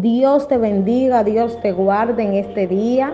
[0.00, 3.12] Dios te bendiga, Dios te guarde en este día.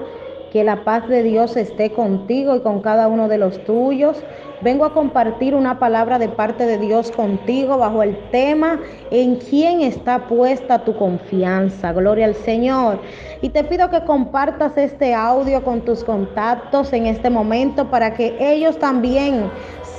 [0.52, 4.22] Que la paz de Dios esté contigo y con cada uno de los tuyos.
[4.60, 8.78] Vengo a compartir una palabra de parte de Dios contigo bajo el tema
[9.10, 11.92] en quién está puesta tu confianza.
[11.92, 13.00] Gloria al Señor.
[13.42, 18.36] Y te pido que compartas este audio con tus contactos en este momento para que
[18.38, 19.50] ellos también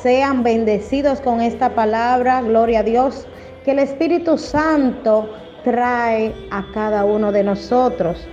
[0.02, 2.42] sean bendecidos con esta palabra.
[2.42, 3.28] Gloria a Dios.
[3.66, 5.28] Que el Espíritu Santo
[5.66, 8.26] trae a cada uno de nosotros.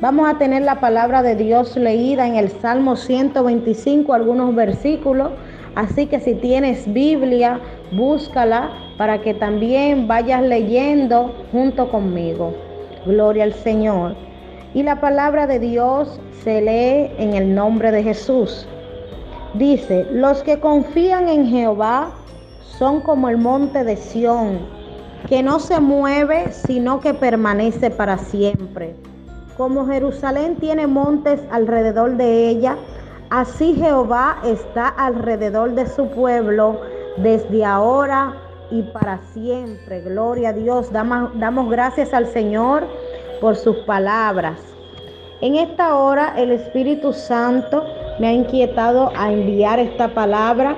[0.00, 5.30] Vamos a tener la palabra de Dios leída en el Salmo 125, algunos versículos.
[5.74, 7.58] Así que si tienes Biblia,
[7.92, 12.54] búscala para que también vayas leyendo junto conmigo.
[13.06, 14.14] Gloria al Señor.
[14.74, 18.68] Y la palabra de Dios se lee en el nombre de Jesús.
[19.54, 22.10] Dice, los que confían en Jehová
[22.78, 24.83] son como el monte de Sión,
[25.28, 28.94] que no se mueve, sino que permanece para siempre.
[29.56, 32.76] Como Jerusalén tiene montes alrededor de ella,
[33.30, 36.80] así Jehová está alrededor de su pueblo
[37.16, 38.34] desde ahora
[38.70, 40.02] y para siempre.
[40.02, 40.92] Gloria a Dios.
[40.92, 42.84] Damos, gracias al Señor
[43.40, 44.60] por sus palabras.
[45.40, 47.84] En esta hora el Espíritu Santo
[48.18, 50.76] me ha inquietado a enviar esta palabra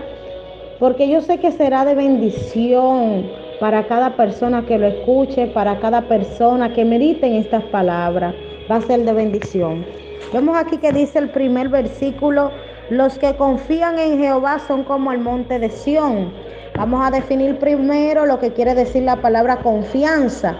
[0.78, 6.02] porque yo sé que será de bendición para cada persona que lo escuche, para cada
[6.02, 8.34] persona que medite en estas palabras
[8.70, 9.84] va a ser de bendición.
[10.32, 12.50] Vemos aquí que dice el primer versículo,
[12.90, 16.32] los que confían en Jehová son como el monte de Sión.
[16.76, 20.56] Vamos a definir primero lo que quiere decir la palabra confianza.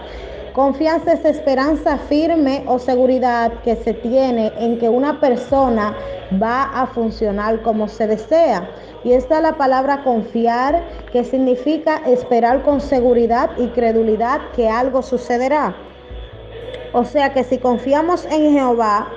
[0.57, 5.95] Confianza es esperanza firme o seguridad que se tiene en que una persona
[6.41, 8.67] va a funcionar como se desea.
[9.03, 15.03] Y esta es la palabra confiar, que significa esperar con seguridad y credulidad que algo
[15.03, 15.75] sucederá.
[16.91, 19.09] O sea que si confiamos en Jehová,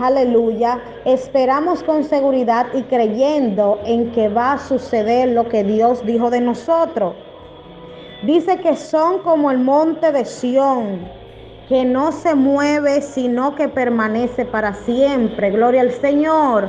[0.00, 6.28] aleluya, esperamos con seguridad y creyendo en que va a suceder lo que Dios dijo
[6.28, 7.14] de nosotros.
[8.22, 11.00] Dice que son como el monte de Sión,
[11.68, 15.50] que no se mueve, sino que permanece para siempre.
[15.50, 16.68] Gloria al Señor.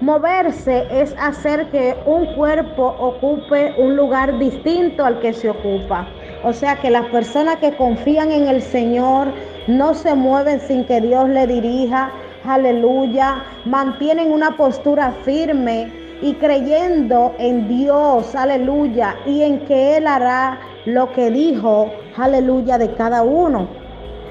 [0.00, 6.08] Moverse es hacer que un cuerpo ocupe un lugar distinto al que se ocupa.
[6.42, 9.28] O sea que las personas que confían en el Señor
[9.68, 12.10] no se mueven sin que Dios le dirija.
[12.44, 13.44] Aleluya.
[13.64, 18.34] Mantienen una postura firme y creyendo en Dios.
[18.34, 19.16] Aleluya.
[19.26, 21.90] Y en que Él hará lo que dijo.
[22.16, 23.68] Aleluya de cada uno.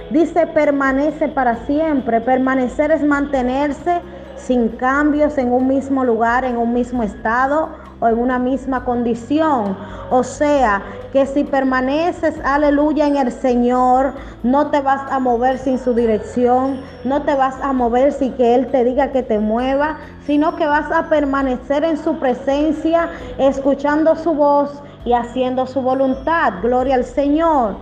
[0.09, 2.21] Dice permanece para siempre.
[2.21, 4.01] Permanecer es mantenerse
[4.35, 9.77] sin cambios en un mismo lugar, en un mismo estado o en una misma condición.
[10.09, 10.81] O sea,
[11.11, 14.13] que si permaneces, aleluya, en el Señor,
[14.43, 18.55] no te vas a mover sin su dirección, no te vas a mover sin que
[18.55, 24.15] Él te diga que te mueva, sino que vas a permanecer en su presencia, escuchando
[24.15, 26.53] su voz y haciendo su voluntad.
[26.61, 27.75] Gloria al Señor.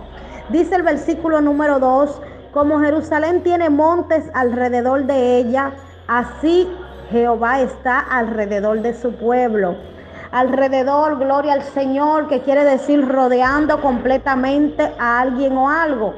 [0.48, 2.22] Dice el versículo número 2,
[2.52, 5.72] como Jerusalén tiene montes alrededor de ella,
[6.06, 6.68] así
[7.10, 9.76] Jehová está alrededor de su pueblo
[10.36, 16.12] alrededor, gloria al Señor, que quiere decir rodeando completamente a alguien o algo.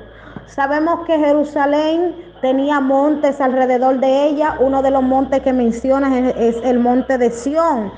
[0.47, 4.57] Sabemos que Jerusalén tenía montes alrededor de ella.
[4.59, 7.93] Uno de los montes que mencionas es, el monte de Sión.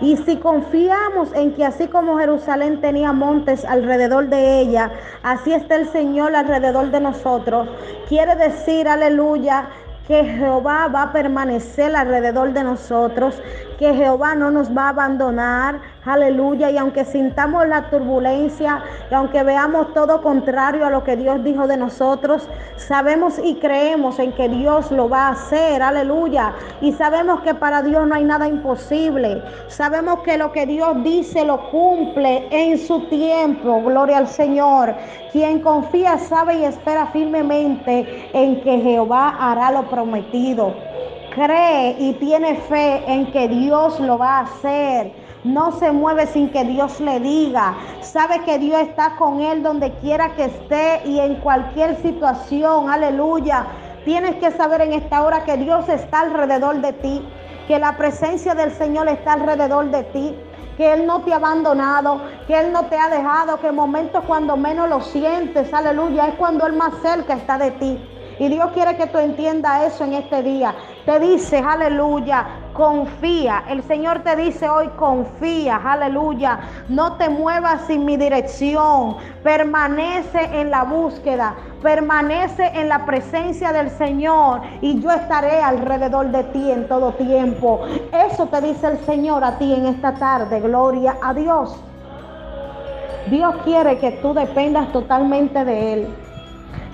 [0.00, 4.90] Y si confiamos en que así como Jerusalén tenía montes alrededor de ella,
[5.22, 7.68] así está el Señor alrededor de nosotros,
[8.08, 9.66] quiere decir, aleluya,
[10.06, 13.42] que Jehová va a permanecer alrededor de nosotros,
[13.78, 19.42] que Jehová no nos va a abandonar, aleluya, y aunque sintamos la turbulencia, y aunque
[19.42, 24.48] veamos todo contrario a lo que Dios dijo de nosotros, sabemos y creemos en que
[24.48, 29.42] Dios lo va a hacer, aleluya, y sabemos que para Dios no hay nada imposible,
[29.68, 34.94] sabemos que lo que Dios dice lo cumple en su tiempo, gloria al Señor,
[35.32, 40.95] quien confía sabe y espera firmemente en que Jehová hará lo prometido
[41.36, 45.12] cree y tiene fe en que Dios lo va a hacer.
[45.44, 47.76] No se mueve sin que Dios le diga.
[48.00, 52.90] Sabe que Dios está con él donde quiera que esté y en cualquier situación.
[52.90, 53.66] Aleluya.
[54.04, 57.22] Tienes que saber en esta hora que Dios está alrededor de ti,
[57.68, 60.34] que la presencia del Señor está alrededor de ti,
[60.76, 64.24] que Él no te ha abandonado, que Él no te ha dejado, que en momentos
[64.26, 67.98] cuando menos lo sientes, aleluya, es cuando Él más cerca está de ti.
[68.38, 70.74] Y Dios quiere que tú entiendas eso en este día.
[71.06, 73.62] Te dice, aleluya, confía.
[73.68, 76.58] El Señor te dice hoy, confía, aleluya.
[76.88, 79.16] No te muevas sin mi dirección.
[79.44, 86.42] Permanece en la búsqueda, permanece en la presencia del Señor y yo estaré alrededor de
[86.42, 87.82] ti en todo tiempo.
[88.28, 90.60] Eso te dice el Señor a ti en esta tarde.
[90.60, 91.80] Gloria a Dios.
[93.30, 96.14] Dios quiere que tú dependas totalmente de Él.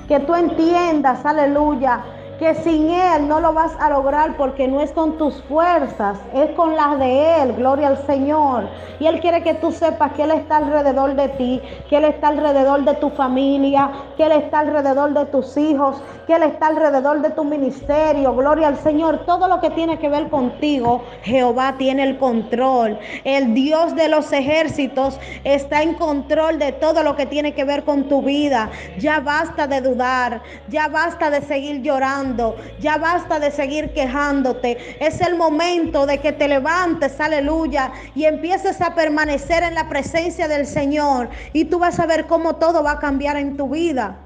[0.07, 2.01] Que tú entiendas, aleluya,
[2.43, 6.51] que sin Él no lo vas a lograr porque no es con tus fuerzas, es
[6.57, 8.69] con las de Él, gloria al Señor.
[8.99, 12.29] Y Él quiere que tú sepas que Él está alrededor de ti, que Él está
[12.29, 17.21] alrededor de tu familia, que Él está alrededor de tus hijos, que Él está alrededor
[17.21, 19.19] de tu ministerio, gloria al Señor.
[19.25, 22.99] Todo lo que tiene que ver contigo, Jehová tiene el control.
[23.23, 27.85] El Dios de los ejércitos está en control de todo lo que tiene que ver
[27.85, 28.69] con tu vida.
[28.99, 32.32] Ya basta de dudar, ya basta de seguir llorando
[32.81, 34.97] ya basta de seguir quejándote.
[35.05, 40.49] Es el momento de que te levantes, aleluya, y empieces a permanecer en la presencia
[40.49, 41.29] del Señor.
[41.53, 44.17] Y tú vas a ver cómo todo va a cambiar en tu vida.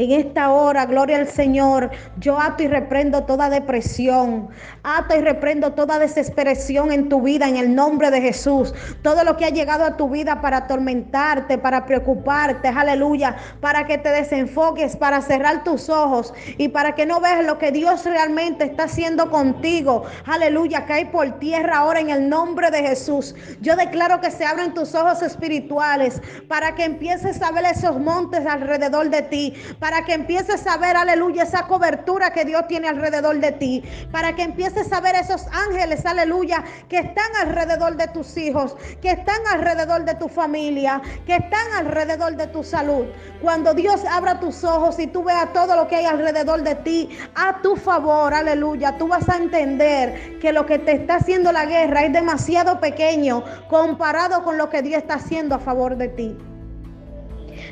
[0.00, 4.48] En esta hora, gloria al Señor, yo ato y reprendo toda depresión,
[4.82, 8.72] ato y reprendo toda desesperación en tu vida en el nombre de Jesús.
[9.02, 13.98] Todo lo que ha llegado a tu vida para atormentarte, para preocuparte, aleluya, para que
[13.98, 18.64] te desenfoques, para cerrar tus ojos y para que no veas lo que Dios realmente
[18.64, 20.04] está haciendo contigo.
[20.24, 23.34] Aleluya, cae por tierra ahora en el nombre de Jesús.
[23.60, 28.46] Yo declaro que se abren tus ojos espirituales para que empieces a ver esos montes
[28.46, 33.38] alrededor de ti para que empieces a ver, aleluya, esa cobertura que Dios tiene alrededor
[33.40, 38.36] de ti, para que empieces a ver esos ángeles, aleluya, que están alrededor de tus
[38.36, 43.06] hijos, que están alrededor de tu familia, que están alrededor de tu salud.
[43.42, 47.18] Cuando Dios abra tus ojos y tú veas todo lo que hay alrededor de ti,
[47.34, 51.66] a tu favor, aleluya, tú vas a entender que lo que te está haciendo la
[51.66, 56.49] guerra es demasiado pequeño comparado con lo que Dios está haciendo a favor de ti.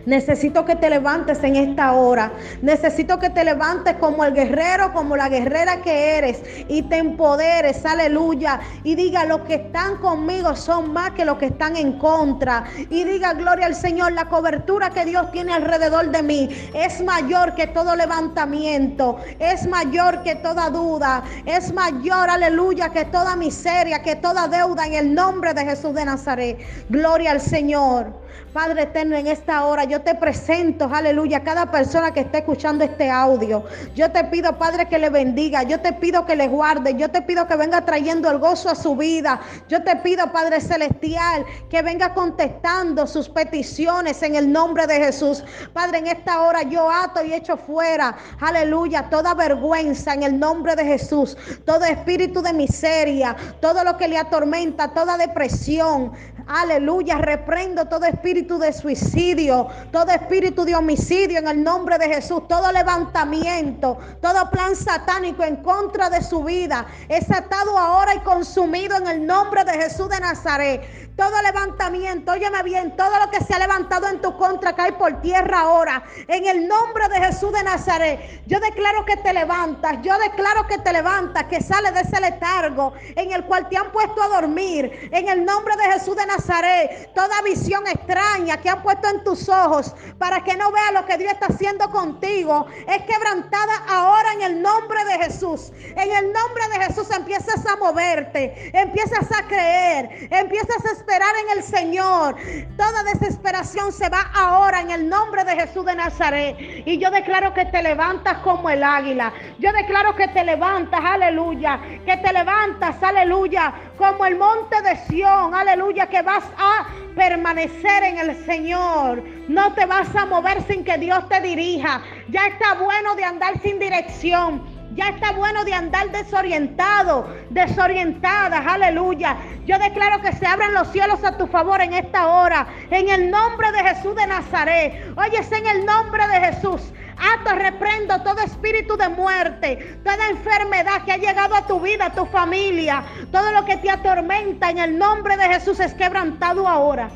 [0.07, 2.33] Necesito que te levantes en esta hora.
[2.63, 7.85] Necesito que te levantes como el guerrero, como la guerrera que eres y te empoderes,
[7.85, 8.61] aleluya.
[8.85, 12.65] Y diga, los que están conmigo son más que los que están en contra.
[12.91, 17.55] Y diga, gloria al Señor, la cobertura que Dios tiene alrededor de mí es mayor
[17.55, 24.17] que todo levantamiento, es mayor que toda duda, es mayor, aleluya, que toda miseria, que
[24.17, 26.59] toda deuda en el nombre de Jesús de Nazaret.
[26.89, 28.29] Gloria al Señor.
[28.59, 33.09] Padre eterno, en esta hora yo te presento, aleluya, cada persona que esté escuchando este
[33.09, 33.63] audio.
[33.95, 35.63] Yo te pido, Padre, que le bendiga.
[35.63, 36.97] Yo te pido que le guarde.
[36.97, 39.41] Yo te pido que venga trayendo el gozo a su vida.
[39.69, 45.45] Yo te pido, Padre Celestial, que venga contestando sus peticiones en el nombre de Jesús.
[45.73, 50.75] Padre, en esta hora yo ato y echo fuera, aleluya, toda vergüenza en el nombre
[50.75, 51.37] de Jesús.
[51.65, 56.11] Todo espíritu de miseria, todo lo que le atormenta, toda depresión.
[56.49, 62.49] Aleluya, reprendo todo espíritu de suicidio, todo espíritu de homicidio en el nombre de Jesús,
[62.49, 68.97] todo levantamiento, todo plan satánico en contra de su vida es atado ahora y consumido
[68.97, 73.53] en el nombre de Jesús de Nazaret todo levantamiento, óyeme bien, todo lo que se
[73.53, 76.05] ha levantado en tu contra cae por tierra ahora.
[76.29, 80.79] En el nombre de Jesús de Nazaret, yo declaro que te levantas, yo declaro que
[80.79, 85.11] te levantas, que sales de ese letargo en el cual te han puesto a dormir.
[85.11, 89.49] En el nombre de Jesús de Nazaret, toda visión extraña que han puesto en tus
[89.49, 94.43] ojos para que no veas lo que Dios está haciendo contigo, es quebrantada ahora en
[94.43, 95.73] el nombre de Jesús.
[95.83, 101.59] En el nombre de Jesús empiezas a moverte, empiezas a creer, empiezas a esperar en
[101.59, 102.37] el Señor.
[102.77, 106.57] Toda desesperación se va ahora en el nombre de Jesús de Nazaret.
[106.59, 109.33] Y yo declaro que te levantas como el águila.
[109.59, 111.81] Yo declaro que te levantas, aleluya.
[112.05, 118.19] Que te levantas, aleluya, como el monte de Sión, aleluya, que vas a permanecer en
[118.19, 119.23] el Señor.
[119.49, 122.03] No te vas a mover sin que Dios te dirija.
[122.29, 124.78] Ya está bueno de andar sin dirección.
[124.95, 129.37] Ya está bueno de andar desorientado, desorientadas, aleluya.
[129.67, 133.31] Yo declaro que se abran los cielos a tu favor en esta hora, en el
[133.31, 135.13] nombre de Jesús de Nazaret.
[135.17, 136.93] Oye, en el nombre de Jesús.
[137.19, 142.15] Ato, reprendo todo espíritu de muerte, toda enfermedad que ha llegado a tu vida, a
[142.15, 143.03] tu familia,
[143.33, 147.11] todo lo que te atormenta en el nombre de Jesús es quebrantado ahora.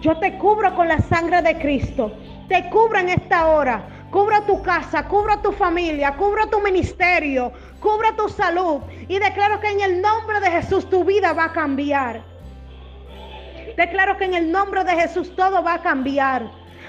[0.00, 2.12] Yo te cubro con la sangre de Cristo.
[2.48, 4.01] Te cubro en esta hora.
[4.12, 7.50] Cubra tu casa, cubra tu familia, cubra tu ministerio,
[7.80, 8.82] cubra tu salud.
[9.08, 12.22] Y declaro que en el nombre de Jesús tu vida va a cambiar.
[13.74, 16.42] Declaro que en el nombre de Jesús todo va a cambiar.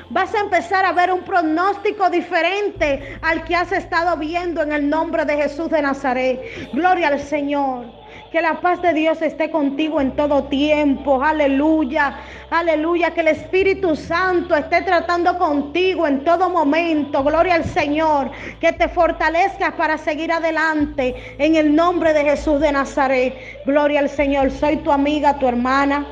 [0.09, 4.89] Vas a empezar a ver un pronóstico diferente al que has estado viendo en el
[4.89, 6.41] nombre de Jesús de Nazaret.
[6.73, 8.02] Gloria al Señor.
[8.33, 11.23] Que la paz de Dios esté contigo en todo tiempo.
[11.23, 12.17] Aleluya.
[12.49, 13.11] Aleluya.
[13.11, 17.23] Que el Espíritu Santo esté tratando contigo en todo momento.
[17.23, 18.31] Gloria al Señor.
[18.59, 23.35] Que te fortalezcas para seguir adelante en el nombre de Jesús de Nazaret.
[23.67, 24.49] Gloria al Señor.
[24.49, 26.03] Soy tu amiga, tu hermana,